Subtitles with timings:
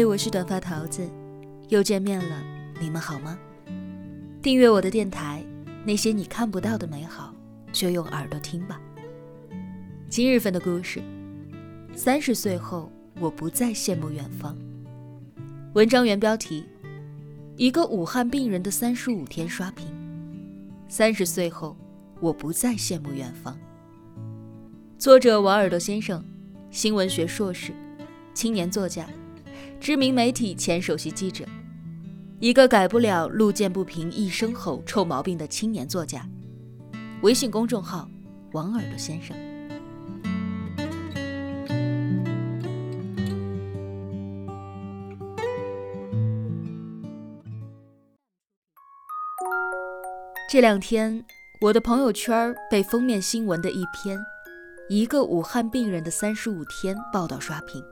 [0.00, 1.06] 嘿，我是短发桃子，
[1.68, 2.42] 又见面了，
[2.80, 3.38] 你们好吗？
[4.40, 5.44] 订阅我的电台，
[5.84, 7.34] 那些你看不到的美好，
[7.70, 8.80] 就用耳朵听吧。
[10.08, 11.02] 今日份的故事：
[11.94, 12.90] 三十岁后，
[13.20, 14.56] 我不再羡慕远方。
[15.74, 16.64] 文章原标题：
[17.56, 19.86] 一个武汉病人的三十五天刷屏。
[20.88, 21.76] 三十岁后，
[22.20, 23.54] 我不再羡慕远方。
[24.96, 26.24] 作者王耳朵先生，
[26.70, 27.74] 新闻学硕士，
[28.32, 29.06] 青年作家。
[29.80, 31.42] 知名媒体前首席记者，
[32.38, 36.28] 一个改不了路见不平一声吼臭毛病的青年作家。
[37.22, 38.06] 微信公众号：
[38.52, 39.34] 王耳朵先生。
[50.50, 51.24] 这两天，
[51.62, 54.18] 我的朋友圈被封面新闻的一篇
[54.90, 57.82] 《一个武汉病人的三十五天》报道刷屏。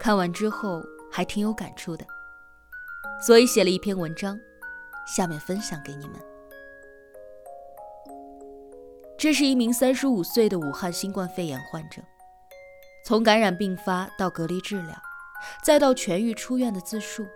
[0.00, 2.06] 看完之后还挺有感触的，
[3.20, 4.40] 所以写了一篇文章，
[5.06, 6.18] 下面分享给你们。
[9.18, 12.00] 这是一名三十五岁的武汉新冠肺炎患者，
[13.04, 14.96] 从感染并发到隔离治疗，
[15.62, 17.26] 再到痊愈出院的自述。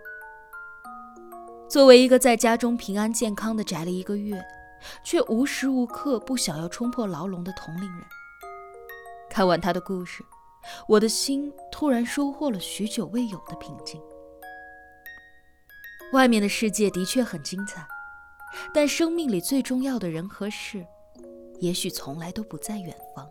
[1.69, 4.43] 作为一个在家中平安健康的宅了一个月，
[5.03, 8.05] 却无时无刻不想要冲破牢笼的同龄人，
[9.29, 10.25] 看完他的故事。
[10.87, 14.01] 我的心突然收获了许久未有的平静。
[16.13, 17.85] 外面的世界的确很精彩，
[18.73, 20.85] 但生命里最重要的人和事，
[21.59, 23.27] 也许从来都不在远方。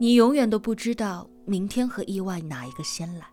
[0.00, 3.26] 你永远都不知道明天和意外哪一个先来。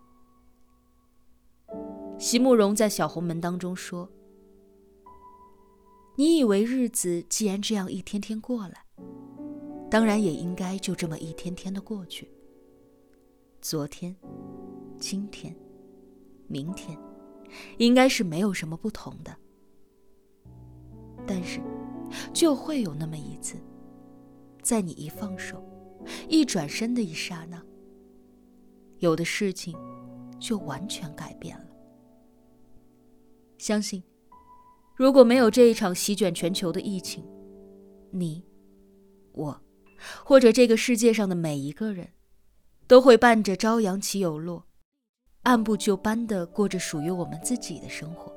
[2.17, 4.09] 席慕容在《小红门》当中说。
[6.17, 8.85] 你以为日子既然这样一天天过来，
[9.89, 12.31] 当然也应该就这么一天天的过去。
[13.61, 14.15] 昨天、
[14.97, 15.53] 今天、
[16.47, 16.97] 明天，
[17.79, 19.35] 应该是没有什么不同的。
[21.27, 21.59] 但是，
[22.31, 23.57] 就会有那么一次，
[24.61, 25.61] 在你一放手、
[26.29, 27.61] 一转身的一刹那，
[28.99, 29.77] 有的事情
[30.39, 31.65] 就完全改变了。
[33.57, 34.01] 相信。
[34.95, 37.21] 如果没有这一场席卷全球的疫情，
[38.11, 38.41] 你、
[39.33, 39.61] 我，
[40.23, 42.07] 或者这个世界上的每一个人，
[42.87, 44.65] 都会伴着朝阳起有落，
[45.43, 48.33] 按部就班的过着属于我们自己的生活。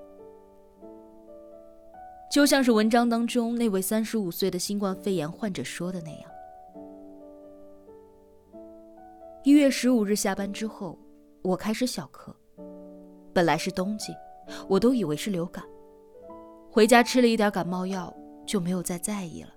[2.29, 6.31] 就像是文章当中那位三十五岁的新冠肺炎患者说的那样：
[9.45, 10.99] 一月十五日下班之后，
[11.43, 12.35] 我开始小咳，
[13.33, 14.13] 本来是冬季，
[14.69, 15.65] 我都以为是流感。
[16.71, 18.15] 回家吃了一点感冒药，
[18.47, 19.51] 就没有再在意了。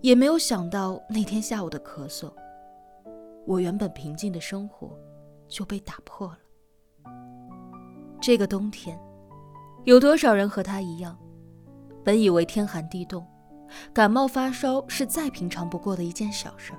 [0.00, 2.32] 也没有想到那天下午的咳嗽，
[3.46, 4.96] 我原本平静的生活
[5.48, 6.38] 就被打破了。
[8.20, 8.98] 这个冬天，
[9.84, 11.18] 有多少人和他一样，
[12.04, 13.26] 本以为天寒地冻，
[13.92, 16.72] 感冒发烧是再平常不过的一件小事，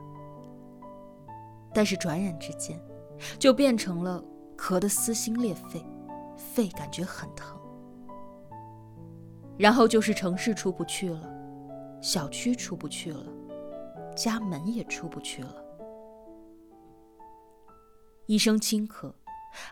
[1.74, 2.82] 但是转眼之间，
[3.38, 4.24] 就变成了
[4.56, 5.86] 咳得撕心裂肺，
[6.38, 7.57] 肺感觉很疼。
[9.58, 11.22] 然后就是城市出不去了，
[12.00, 13.24] 小区出不去了，
[14.16, 15.56] 家门也出不去了。
[18.28, 19.12] 一声轻咳，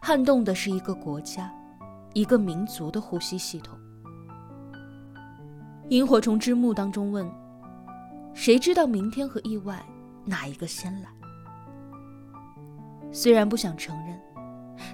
[0.02, 1.54] 撼动的是一个国家、
[2.14, 3.78] 一个民族的呼吸系统。
[5.90, 7.30] 萤火虫之墓当中问
[8.34, 9.86] ：“谁知道明天和意外
[10.26, 11.10] 哪一个先来？”
[13.12, 14.20] 虽然不想承认，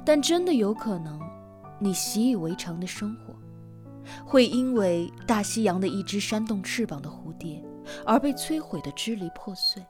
[0.04, 1.18] 但真的有可能，
[1.80, 3.31] 你习以为常的生活。
[4.26, 7.64] 会因为大西洋的一只扇动翅膀的蝴蝶
[8.06, 9.84] 而被摧毁的支离破碎。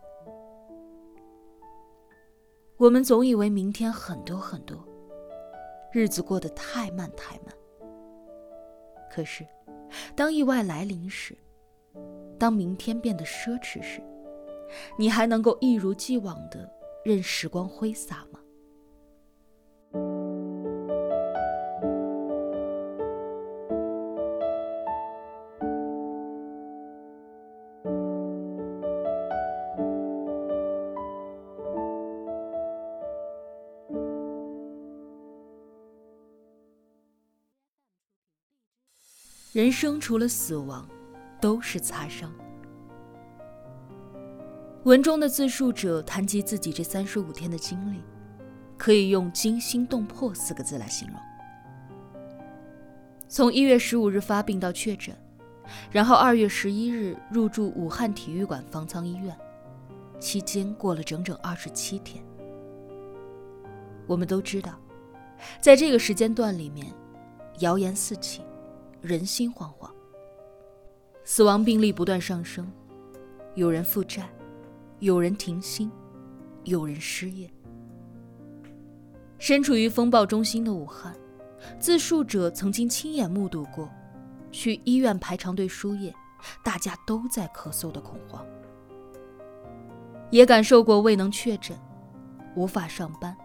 [2.77, 4.83] 我们总以为明天很多很多，
[5.93, 7.55] 日子过得太慢太慢。
[9.09, 9.45] 可是，
[10.15, 11.37] 当意外来临时，
[12.39, 14.01] 当明天变得奢侈时，
[14.97, 16.67] 你还能够一如既往的
[17.05, 18.40] 任时光挥洒吗？
[39.71, 40.87] 生除了死亡，
[41.39, 42.31] 都是擦伤。
[44.83, 48.01] 文中的自述者谈及自己这三十五天的经历，
[48.77, 51.17] 可以用惊心动魄四个字来形容。
[53.27, 55.15] 从一月十五日发病到确诊，
[55.91, 59.35] 然后二月十一日入住武汉体育馆方舱医院，
[60.19, 62.23] 期间过了整整二十七天。
[64.07, 64.77] 我们都知道，
[65.61, 66.91] 在这个时间段里面，
[67.59, 68.41] 谣言四起，
[69.01, 69.89] 人心惶惶，
[71.23, 72.71] 死亡病例不断上升，
[73.55, 74.29] 有人负债，
[74.99, 75.91] 有人停薪，
[76.63, 77.49] 有人失业。
[79.39, 81.15] 身处于风暴中心的武汉，
[81.79, 83.89] 自述者曾经亲眼目睹过。
[84.51, 86.13] 去医院排长队输液，
[86.61, 88.45] 大家都在咳嗽的恐慌，
[90.29, 91.75] 也感受过未能确诊、
[92.55, 93.35] 无法上班、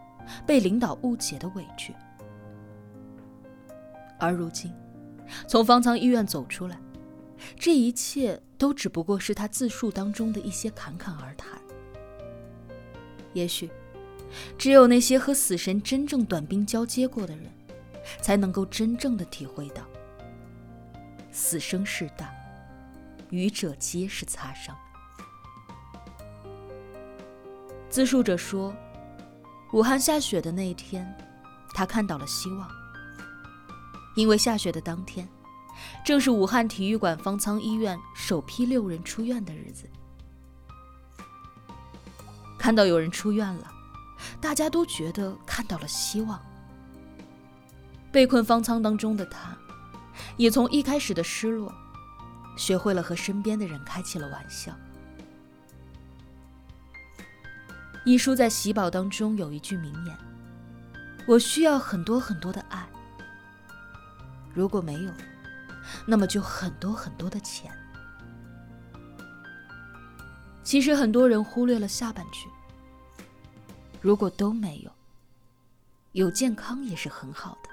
[0.44, 1.94] 被领导误解的委屈。
[4.18, 4.72] 而如今，
[5.46, 6.78] 从方舱医院走出来，
[7.58, 11.60] 这一切都只不过是他自述当中的一些侃侃而谈。
[13.32, 13.70] 也许，
[14.56, 17.46] 只有那些和死神真正短兵交接过的人，
[18.22, 19.82] 才能够真正的体会到。
[21.30, 22.32] 死生事大，
[23.28, 24.74] 愚者皆是擦伤。
[27.90, 28.74] 自述者说，
[29.72, 31.06] 武汉下雪的那一天，
[31.74, 32.85] 他看到了希望。
[34.16, 35.28] 因为下雪的当天，
[36.04, 39.88] 正是武汉体育馆方舱医院首批六人出院的日子。
[42.58, 43.70] 看到有人出院了，
[44.40, 46.40] 大家都觉得看到了希望。
[48.10, 49.56] 被困方舱当中的他。
[50.38, 51.72] 也从一开始的失落，
[52.56, 54.72] 学会了和身边的人开起了玩笑。
[58.04, 60.18] 一书在喜宝当中有一句名言
[61.26, 62.86] ：“我需要很多很多的爱，
[64.56, 65.12] 如果没有，
[66.06, 67.70] 那么就很多很多的钱。”
[70.64, 72.48] 其实很多人忽略了下半句
[74.00, 74.90] ：“如果都没有，
[76.12, 77.68] 有健康也是很好的。”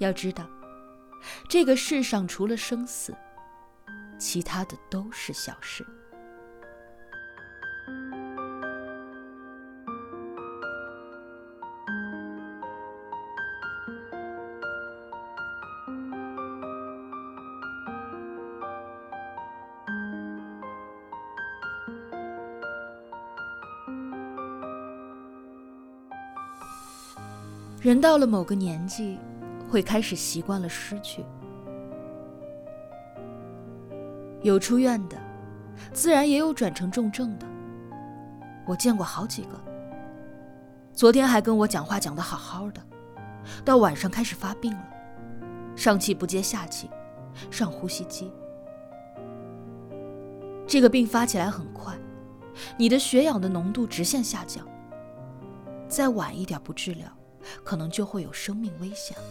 [0.00, 0.44] 要知道，
[1.48, 3.14] 这个世上除了生死，
[4.18, 5.86] 其他的都是小事。
[27.84, 29.18] 人到了某个年纪。
[29.68, 31.24] 会开始习惯了失去，
[34.40, 35.16] 有出院的，
[35.92, 37.46] 自然也有转成重症的。
[38.66, 39.60] 我见过好几个，
[40.92, 42.80] 昨天还跟我讲话讲得好好的，
[43.64, 44.88] 到晚上开始发病了，
[45.74, 46.88] 上气不接下气，
[47.50, 48.30] 上呼吸机。
[50.68, 51.98] 这个病发起来很快，
[52.76, 54.64] 你的血氧的浓度直线下降，
[55.88, 57.08] 再晚一点不治疗，
[57.62, 59.24] 可能就会有生命危险了。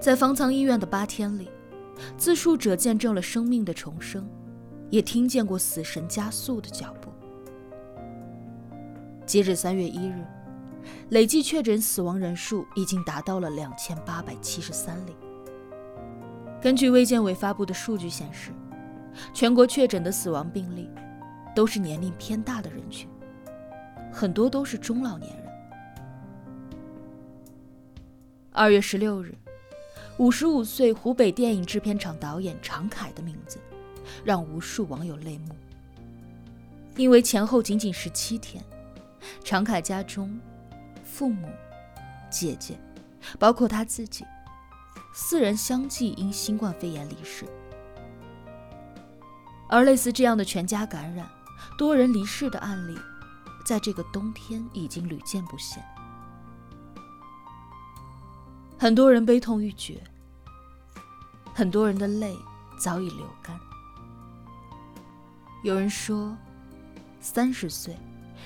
[0.00, 1.48] 在方舱医院的八天里，
[2.16, 4.28] 自述者见证了生命的重生，
[4.90, 7.10] 也听见过死神加速的脚步。
[9.24, 10.22] 截至三月一日，
[11.08, 15.16] 累计确诊死亡人数已经达到了两千八百七十三例。
[16.60, 18.50] 根据卫健委发布的数据显示，
[19.32, 20.90] 全国确诊的死亡病例
[21.54, 23.08] 都是年龄偏大的人群，
[24.12, 25.43] 很多都是中老年人。
[28.56, 29.34] 二月十六日。
[30.18, 33.58] 五十五岁湖北电影制片厂导演常凯的名字，
[34.24, 35.56] 让无数网友泪目。
[36.96, 38.62] 因为前后仅仅十七天，
[39.42, 40.38] 常凯家中
[41.02, 41.48] 父母、
[42.30, 42.78] 姐姐，
[43.40, 44.24] 包括他自己，
[45.12, 47.44] 四人相继因新冠肺炎离世。
[49.68, 51.28] 而类似这样的全家感染、
[51.76, 52.96] 多人离世的案例，
[53.66, 55.84] 在这个冬天已经屡见不鲜。
[58.84, 59.98] 很多人悲痛欲绝，
[61.54, 62.36] 很多人的泪
[62.78, 63.58] 早已流干。
[65.62, 66.36] 有人说，
[67.18, 67.96] 三十岁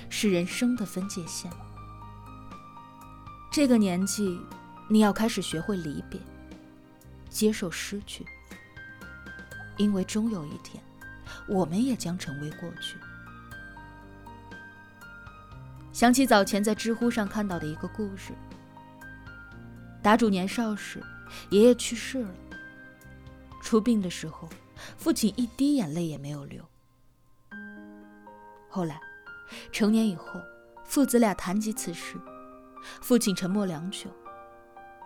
[0.09, 1.51] 是人生的分界线。
[3.51, 4.39] 这个年纪，
[4.87, 6.17] 你要开始学会离别，
[7.29, 8.25] 接受失去，
[9.75, 10.81] 因为终有一天，
[11.49, 12.97] 我们也将成为过去。
[15.91, 18.31] 想起早前在知乎上看到的一个故事。
[20.09, 20.99] 答主年少时，
[21.51, 22.33] 爷爷去世了。
[23.61, 24.49] 出殡的时候，
[24.97, 26.67] 父亲一滴眼泪也没有流。
[28.67, 28.99] 后来，
[29.71, 30.41] 成年以后，
[30.83, 32.15] 父子俩谈及此事，
[33.03, 34.09] 父亲沉默良久，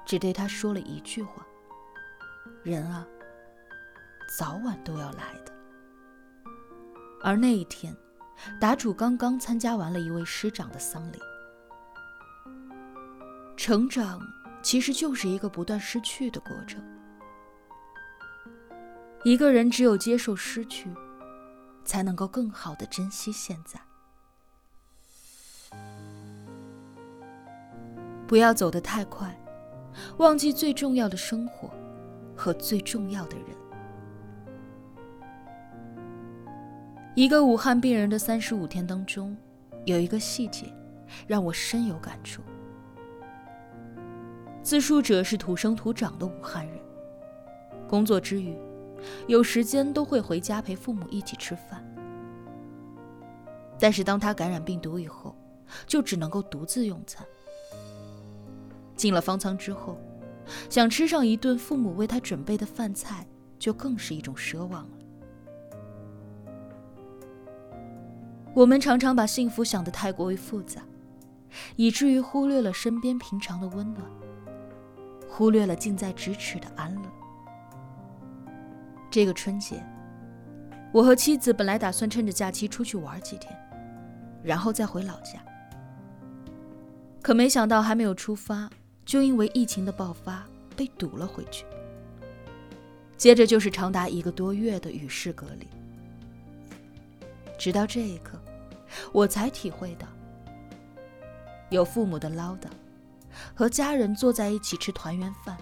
[0.06, 1.46] 只对他说了一句话
[2.64, 3.06] ：“人啊，
[4.40, 5.52] 早晚都要来的。”
[7.22, 7.94] 而那一天，
[8.58, 11.20] 答主刚刚参加完了一位师长的丧礼。
[13.58, 14.18] 成长。
[14.64, 16.82] 其实就是一个不断失去的过程。
[19.24, 20.90] 一个人只有接受失去，
[21.86, 23.80] 才能够更好的珍惜现在。
[28.26, 29.38] 不要走得太快，
[30.18, 31.70] 忘记最重要的生活
[32.36, 33.48] 和最重要的人。
[37.16, 39.38] 一个武汉病人的三十五天当中，
[39.86, 40.74] 有一个细节
[41.28, 42.42] 让我深有感触。
[44.64, 46.80] 自述者是土生土长的武汉人，
[47.86, 48.58] 工作之余，
[49.28, 51.86] 有时间都会回家陪父母一起吃饭。
[53.78, 55.36] 但是当他感染病毒以后，
[55.86, 57.28] 就只能够独自用餐。
[58.96, 59.98] 进了方舱之后，
[60.70, 63.28] 想吃上一顿父母为他准备的饭菜，
[63.60, 64.90] 就更是一种奢望了。
[68.54, 70.84] 我们常常把幸福想得太过于复杂，
[71.76, 74.06] 以至于忽略了身边平常的温暖，
[75.36, 77.02] 忽略了近在咫尺的安乐。
[79.10, 79.84] 这个春节，
[80.92, 83.52] 我和妻子本来打算趁着假期出去玩几天，
[84.44, 85.44] 然后再回老家，
[87.24, 88.70] 可没想到还没有出发。
[89.06, 90.46] 就因为疫情的爆发
[90.78, 91.66] 被堵了回去，
[93.18, 95.68] 接着就是长达一个多月的与世隔离。
[97.58, 98.40] 直到这一刻，
[99.12, 100.08] 我才体会到，
[101.70, 102.68] 有父母的唠叨，
[103.56, 105.58] 和家人坐在一起吃团圆饭，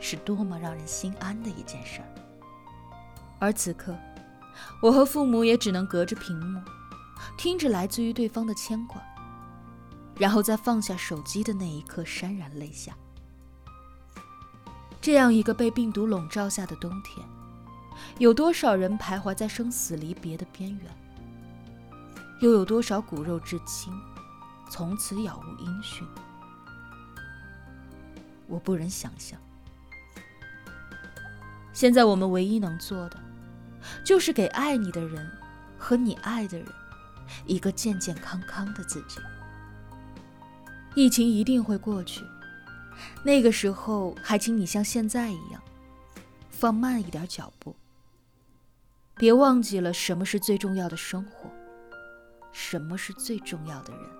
[0.00, 2.08] 是多么让人心安的一件事儿。
[3.38, 3.96] 而此刻，
[4.82, 6.60] 我和父母也只能隔着屏幕，
[7.36, 9.00] 听着来自于对方的牵挂。
[10.16, 12.92] 然后在放下手机的那一刻，潸然泪下。
[15.00, 17.24] 这样一个被病毒笼罩下的冬天，
[18.18, 20.86] 有多少人徘徊在生死离别的边缘？
[22.40, 23.92] 又有多少骨肉至亲，
[24.68, 26.04] 从此杳无音讯？
[28.48, 29.38] 我不忍想象。
[31.72, 33.20] 现在我们唯一能做的，
[34.04, 35.30] 就是给爱你的人
[35.78, 36.66] 和你爱的人，
[37.46, 39.20] 一个健健康康的自己。
[40.96, 42.24] 疫情一定会过去，
[43.22, 45.62] 那个时候还请你像现在一样，
[46.50, 47.76] 放慢一点脚步。
[49.14, 51.48] 别忘记了什么是最重要的生活，
[52.52, 54.17] 什么是最重要的人。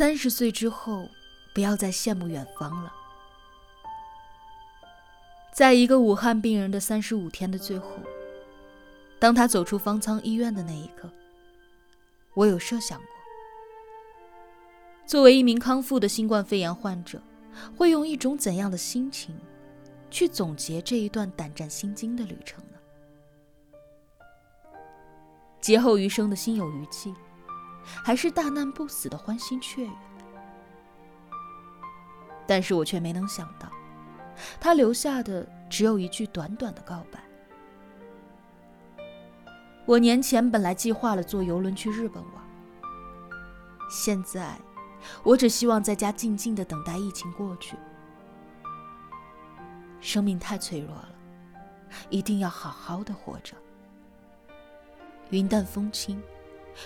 [0.00, 1.06] 三十岁之后，
[1.52, 2.90] 不要再羡慕远方了。
[5.52, 7.98] 在一个武汉病人的三十五天的最后，
[9.18, 11.06] 当他走出方舱医院的那一刻，
[12.32, 13.06] 我有设想过，
[15.04, 17.20] 作为一名康复的新冠肺炎患者，
[17.76, 19.38] 会用一种怎样的心情，
[20.10, 22.78] 去总结这一段胆战心惊的旅程呢？
[25.60, 27.14] 劫后余生的心有余悸。
[28.04, 29.90] 还是大难不死的欢欣雀跃，
[32.46, 33.68] 但是我却没能想到，
[34.60, 37.20] 他留下的只有一句短短的告白。
[39.86, 42.44] 我年前本来计划了坐游轮去日本玩，
[43.90, 44.56] 现在
[45.22, 47.76] 我只希望在家静静的等待疫情过去。
[50.00, 51.08] 生命太脆弱了，
[52.08, 53.54] 一定要好好的活着。
[55.30, 56.22] 云淡风轻。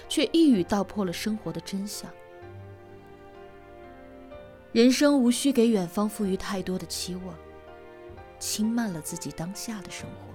[0.09, 2.11] 却一语道破了生活的真相。
[4.73, 7.35] 人生无需给远方赋予太多的期望，
[8.39, 10.35] 轻慢了自己当下的生活。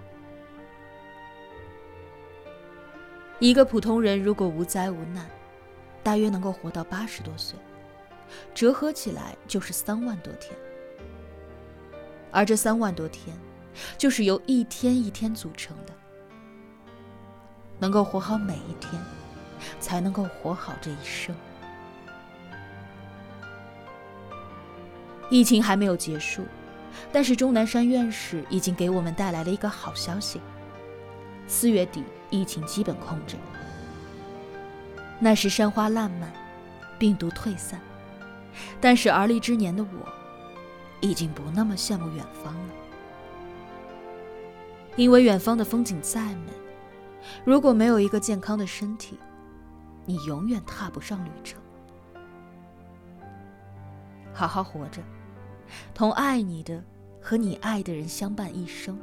[3.39, 5.29] 一个普通人如果无灾无难，
[6.03, 7.57] 大约能够活到八十多岁，
[8.53, 10.53] 折合起来就是三万多天。
[12.31, 13.37] 而这三万多天，
[13.97, 15.93] 就是由一天一天组成的，
[17.77, 19.01] 能够活好每一天。
[19.79, 21.35] 才能够活好这一生。
[25.29, 26.43] 疫情还没有结束，
[27.11, 30.41] 但是钟南山院士已经给我们带来了一个好消息：
[31.47, 33.35] 四月底疫情基本控制。
[35.19, 36.33] 那时山花烂漫，
[36.97, 37.79] 病毒退散，
[38.81, 40.09] 但是而立之年的我，
[40.99, 42.73] 已经不那么羡慕远方了，
[44.95, 46.51] 因为远方的风景再美，
[47.45, 49.19] 如果没有一个健康的身体。
[50.09, 51.61] 你永远踏不上旅程。
[54.33, 55.03] 好好活着，
[55.93, 56.83] 同爱你的
[57.21, 58.97] 和你爱的人相伴一生，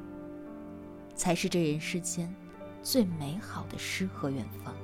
[1.15, 2.35] 才是这人世间
[2.83, 4.75] 最美好的诗和远方。